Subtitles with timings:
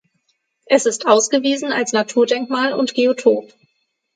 [0.65, 3.53] Es ist ausgewiesen als Naturdenkmal und Geotop.